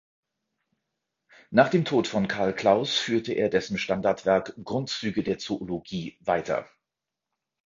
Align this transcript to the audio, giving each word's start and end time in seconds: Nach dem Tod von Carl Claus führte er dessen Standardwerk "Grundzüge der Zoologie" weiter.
Nach 1.51 1.69
dem 1.69 1.85
Tod 1.85 2.07
von 2.07 2.27
Carl 2.27 2.55
Claus 2.55 2.97
führte 2.97 3.33
er 3.33 3.49
dessen 3.49 3.77
Standardwerk 3.77 4.55
"Grundzüge 4.63 5.21
der 5.21 5.37
Zoologie" 5.37 6.17
weiter. 6.21 6.67